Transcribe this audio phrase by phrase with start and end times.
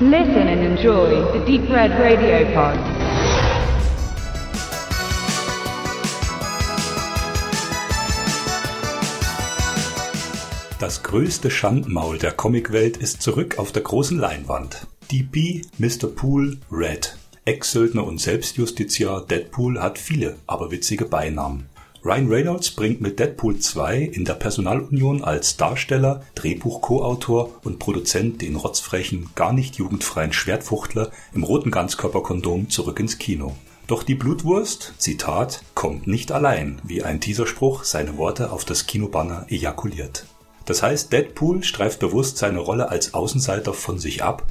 [0.00, 2.76] Listen and enjoy the Deep Red Radio Pod.
[10.80, 14.88] Das größte Schandmaul der Comicwelt ist zurück auf der großen Leinwand.
[15.12, 16.08] DP, Mr.
[16.08, 17.16] Pool, Red.
[17.44, 21.68] Ex-Söldner und Selbstjustiziar Deadpool hat viele, aber witzige Beinamen.
[22.06, 28.56] Ryan Reynolds bringt mit Deadpool 2 in der Personalunion als Darsteller, Drehbuch-Co-Autor und Produzent den
[28.56, 33.56] rotzfrechen, gar nicht jugendfreien Schwertfuchtler im roten Ganzkörperkondom zurück ins Kino.
[33.86, 39.46] Doch die Blutwurst, Zitat, kommt nicht allein, wie ein Teaserspruch seine Worte auf das Kinobanner
[39.48, 40.26] ejakuliert.
[40.66, 44.46] Das heißt, Deadpool streift bewusst seine Rolle als Außenseiter von sich ab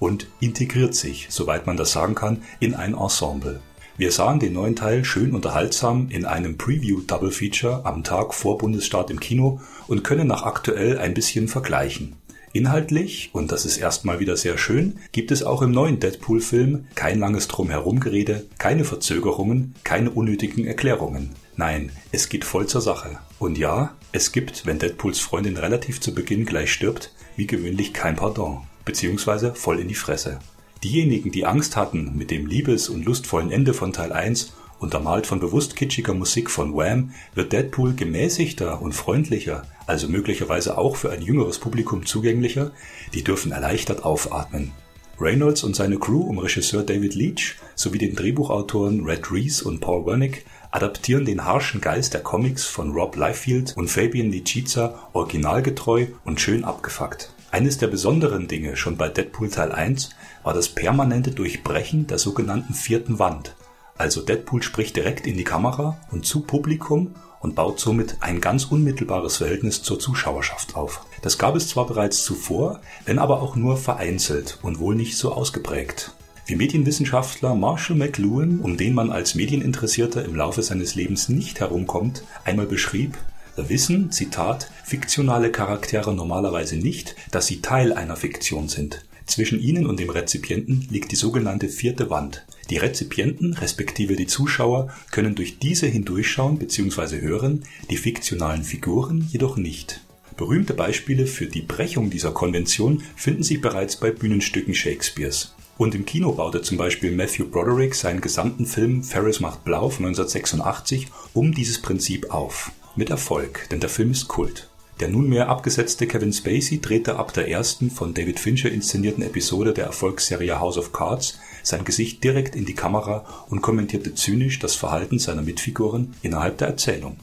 [0.00, 3.60] und integriert sich, soweit man das sagen kann, in ein Ensemble.
[3.98, 8.58] Wir sahen den neuen Teil schön unterhaltsam in einem Preview Double Feature am Tag vor
[8.58, 12.14] Bundesstart im Kino und können nach aktuell ein bisschen vergleichen.
[12.52, 17.18] Inhaltlich, und das ist erstmal wieder sehr schön, gibt es auch im neuen Deadpool-Film kein
[17.18, 21.30] langes Drumherumgerede, keine Verzögerungen, keine unnötigen Erklärungen.
[21.56, 23.18] Nein, es geht voll zur Sache.
[23.38, 28.16] Und ja, es gibt, wenn Deadpools Freundin relativ zu Beginn gleich stirbt, wie gewöhnlich kein
[28.16, 30.38] Pardon, beziehungsweise voll in die Fresse.
[30.84, 35.40] Diejenigen, die Angst hatten mit dem liebes- und lustvollen Ende von Teil 1, untermalt von
[35.40, 41.22] bewusst kitschiger Musik von Wham, wird Deadpool gemäßigter und freundlicher, also möglicherweise auch für ein
[41.22, 42.72] jüngeres Publikum zugänglicher,
[43.14, 44.72] die dürfen erleichtert aufatmen.
[45.18, 50.04] Reynolds und seine Crew um Regisseur David Leach sowie den Drehbuchautoren Red Reese und Paul
[50.04, 56.38] Wernick adaptieren den harschen Geist der Comics von Rob Liefeld und Fabian Nicieza originalgetreu und
[56.38, 57.32] schön abgefuckt.
[57.56, 60.10] Eines der besonderen Dinge schon bei Deadpool Teil 1
[60.42, 63.56] war das permanente Durchbrechen der sogenannten vierten Wand.
[63.96, 68.66] Also Deadpool spricht direkt in die Kamera und zu Publikum und baut somit ein ganz
[68.66, 71.06] unmittelbares Verhältnis zur Zuschauerschaft auf.
[71.22, 75.32] Das gab es zwar bereits zuvor, wenn aber auch nur vereinzelt und wohl nicht so
[75.32, 76.12] ausgeprägt.
[76.44, 82.22] Wie Medienwissenschaftler Marshall McLuhan, um den man als Medieninteressierter im Laufe seines Lebens nicht herumkommt,
[82.44, 83.16] einmal beschrieb,
[83.56, 89.04] wissen, Zitat, fiktionale Charaktere normalerweise nicht, dass sie Teil einer Fiktion sind.
[89.26, 92.46] Zwischen ihnen und dem Rezipienten liegt die sogenannte vierte Wand.
[92.70, 97.20] Die Rezipienten respektive die Zuschauer können durch diese hindurchschauen bzw.
[97.20, 100.00] hören, die fiktionalen Figuren jedoch nicht.
[100.36, 105.54] Berühmte Beispiele für die Brechung dieser Konvention finden sich bereits bei Bühnenstücken Shakespeares.
[105.78, 110.06] Und im Kino baute zum Beispiel Matthew Broderick seinen gesamten Film Ferris macht blau von
[110.06, 112.70] 1986 um dieses Prinzip auf.
[112.98, 114.70] Mit Erfolg, denn der Film ist Kult.
[115.00, 119.84] Der nunmehr abgesetzte Kevin Spacey drehte ab der ersten von David Fincher inszenierten Episode der
[119.84, 125.18] Erfolgsserie House of Cards sein Gesicht direkt in die Kamera und kommentierte zynisch das Verhalten
[125.18, 127.18] seiner Mitfiguren innerhalb der Erzählung.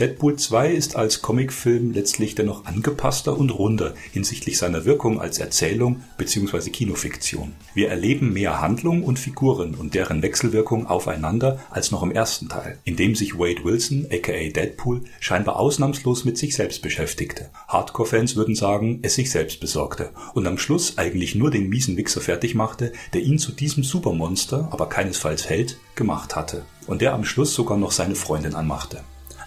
[0.00, 6.02] Deadpool 2 ist als Comicfilm letztlich dennoch angepasster und runder hinsichtlich seiner Wirkung als Erzählung
[6.16, 6.70] bzw.
[6.70, 7.52] Kinofiktion.
[7.74, 12.78] Wir erleben mehr Handlung und Figuren und deren Wechselwirkung aufeinander als noch im ersten Teil,
[12.84, 17.50] in dem sich Wade Wilson aka Deadpool scheinbar ausnahmslos mit sich selbst beschäftigte.
[17.68, 22.22] Hardcore-Fans würden sagen, es sich selbst besorgte und am Schluss eigentlich nur den miesen Wichser
[22.22, 27.24] fertig machte, der ihn zu diesem Supermonster, aber keinesfalls Held, gemacht hatte und der am
[27.24, 29.02] Schluss sogar noch seine Freundin anmachte.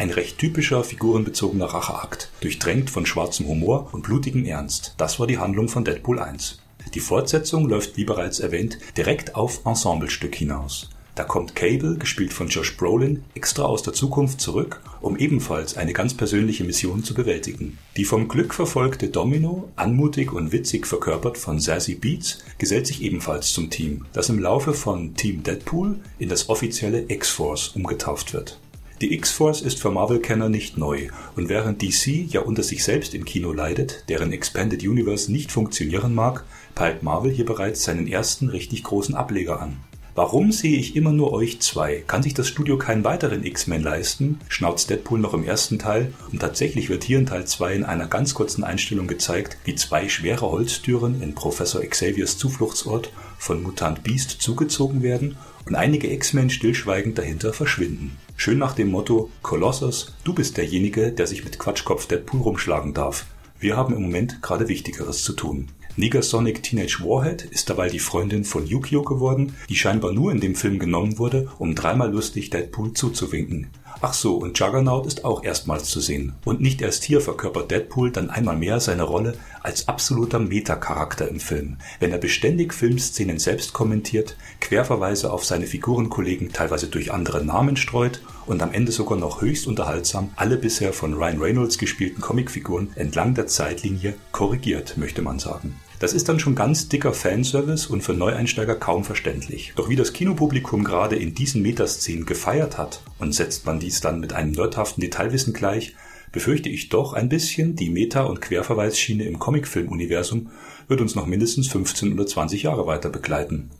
[0.00, 4.94] Ein recht typischer figurenbezogener Racheakt, durchdrängt von schwarzem Humor und blutigem Ernst.
[4.96, 6.58] Das war die Handlung von Deadpool 1.
[6.94, 10.88] Die Fortsetzung läuft, wie bereits erwähnt, direkt auf Ensemblestück hinaus.
[11.16, 15.92] Da kommt Cable, gespielt von Josh Brolin, extra aus der Zukunft zurück, um ebenfalls eine
[15.92, 17.76] ganz persönliche Mission zu bewältigen.
[17.98, 23.52] Die vom Glück verfolgte Domino, anmutig und witzig verkörpert von Sassy Beats, gesellt sich ebenfalls
[23.52, 28.58] zum Team, das im Laufe von Team Deadpool in das offizielle X-Force umgetauft wird.
[29.00, 33.24] Die X-Force ist für Marvel-Kenner nicht neu und während DC ja unter sich selbst im
[33.24, 36.44] Kino leidet, deren Expanded Universe nicht funktionieren mag,
[36.74, 39.78] peilt Marvel hier bereits seinen ersten richtig großen Ableger an.
[40.16, 42.02] Warum sehe ich immer nur euch zwei?
[42.06, 44.40] Kann sich das Studio keinen weiteren X-Men leisten?
[44.48, 48.06] Schnauzt Deadpool noch im ersten Teil und tatsächlich wird hier in Teil 2 in einer
[48.06, 54.42] ganz kurzen Einstellung gezeigt, wie zwei schwere Holztüren in Professor Xaviers Zufluchtsort von Mutant Beast
[54.42, 55.36] zugezogen werden
[55.66, 58.18] und einige X-Men stillschweigend dahinter verschwinden.
[58.36, 63.26] Schön nach dem Motto Colossus, du bist derjenige, der sich mit Quatschkopf Deadpool rumschlagen darf.
[63.60, 65.68] Wir haben im Moment gerade Wichtigeres zu tun.
[65.96, 70.54] Negasonic Teenage Warhead ist dabei die Freundin von Yukio geworden, die scheinbar nur in dem
[70.54, 73.68] Film genommen wurde, um dreimal lustig Deadpool zuzuwinken.
[74.00, 76.34] Ach so, und Juggernaut ist auch erstmals zu sehen.
[76.44, 81.40] Und nicht erst hier verkörpert Deadpool dann einmal mehr seine Rolle als absoluter Metacharakter im
[81.40, 87.76] Film, wenn er beständig Filmszenen selbst kommentiert, Querverweise auf seine Figurenkollegen teilweise durch andere Namen
[87.76, 92.90] streut und am Ende sogar noch höchst unterhaltsam alle bisher von Ryan Reynolds gespielten Comicfiguren
[92.94, 95.74] entlang der Zeitlinie korrigiert, möchte man sagen.
[96.00, 99.74] Das ist dann schon ganz dicker Fanservice und für Neueinsteiger kaum verständlich.
[99.76, 104.18] Doch wie das Kinopublikum gerade in diesen Metaszenen gefeiert hat und setzt man dies dann
[104.18, 105.94] mit einem nerdhaften Detailwissen gleich,
[106.32, 110.50] befürchte ich doch ein bisschen, die Meta- und Querverweisschiene im Comicfilm-Universum
[110.88, 113.70] wird uns noch mindestens 15 oder 20 Jahre weiter begleiten.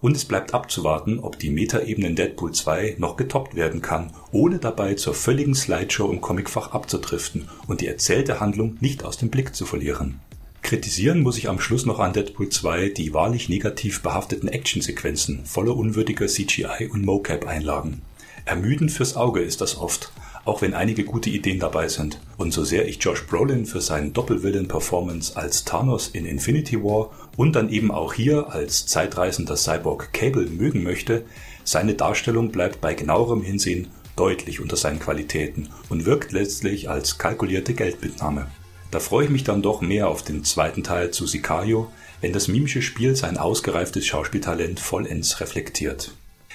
[0.00, 4.58] Und es bleibt abzuwarten, ob die Metaebene in Deadpool 2 noch getoppt werden kann, ohne
[4.58, 9.54] dabei zur völligen Slideshow im Comicfach abzudriften und die erzählte Handlung nicht aus dem Blick
[9.54, 10.20] zu verlieren.
[10.62, 15.76] Kritisieren muss ich am Schluss noch an Deadpool 2 die wahrlich negativ behafteten Actionsequenzen voller
[15.76, 18.02] unwürdiger CGI und Mocap-Einlagen.
[18.44, 20.12] Ermüdend fürs Auge ist das oft,
[20.46, 22.20] auch wenn einige gute Ideen dabei sind.
[22.38, 27.54] Und so sehr ich Josh Brolin für seinen Doppelwillen-Performance als Thanos in Infinity War und
[27.54, 31.24] dann eben auch hier als zeitreisender Cyborg Cable mögen möchte,
[31.64, 37.74] seine Darstellung bleibt bei genauerem Hinsehen deutlich unter seinen Qualitäten und wirkt letztlich als kalkulierte
[37.74, 38.46] Geldmitnahme.
[38.90, 41.90] Da freue ich mich dann doch mehr auf den zweiten Teil zu Sicario,
[42.20, 46.12] wenn das mimische Spiel sein ausgereiftes Schauspieltalent vollends reflektiert.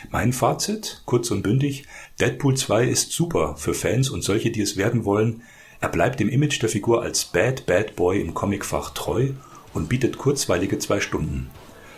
[0.09, 1.85] Mein Fazit, kurz und bündig,
[2.19, 5.43] Deadpool 2 ist super für Fans und solche, die es werden wollen.
[5.79, 9.29] Er bleibt dem Image der Figur als Bad Bad Boy im Comicfach treu
[9.73, 11.49] und bietet kurzweilige zwei Stunden.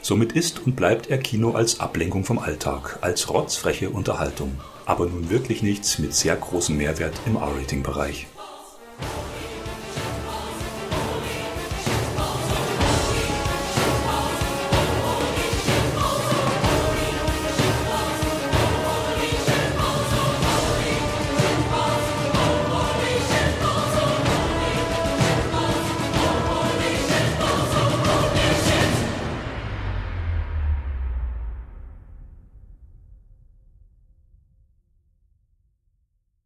[0.01, 4.59] Somit ist und bleibt er Kino als Ablenkung vom Alltag, als rotzfreche Unterhaltung.
[4.85, 8.27] Aber nun wirklich nichts mit sehr großem Mehrwert im R-Rating-Bereich.